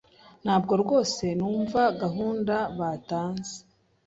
Ntabwo 0.43 0.73
rwose 0.81 1.23
numva 1.37 1.81
gahunda 2.01 2.55
batanze. 2.77 3.55